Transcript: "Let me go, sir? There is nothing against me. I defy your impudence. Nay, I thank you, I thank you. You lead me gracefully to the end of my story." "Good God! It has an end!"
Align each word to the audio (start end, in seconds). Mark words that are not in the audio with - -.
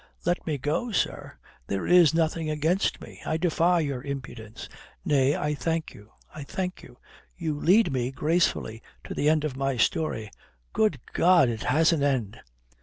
"Let 0.25 0.47
me 0.47 0.57
go, 0.57 0.91
sir? 0.91 1.37
There 1.67 1.85
is 1.85 2.11
nothing 2.11 2.49
against 2.49 2.99
me. 3.01 3.21
I 3.23 3.37
defy 3.37 3.81
your 3.81 4.01
impudence. 4.01 4.67
Nay, 5.05 5.35
I 5.35 5.53
thank 5.53 5.93
you, 5.93 6.09
I 6.33 6.41
thank 6.43 6.81
you. 6.81 6.97
You 7.37 7.53
lead 7.59 7.93
me 7.93 8.09
gracefully 8.11 8.81
to 9.03 9.13
the 9.13 9.29
end 9.29 9.43
of 9.43 9.55
my 9.55 9.77
story." 9.77 10.31
"Good 10.73 10.99
God! 11.13 11.49
It 11.49 11.61
has 11.65 11.93
an 11.93 12.01
end!" 12.01 12.39